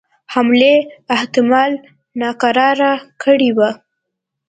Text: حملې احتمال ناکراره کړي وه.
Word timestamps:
حملې 0.33 0.75
احتمال 1.15 1.71
ناکراره 2.21 2.93
کړي 3.23 3.49
وه. 3.57 3.69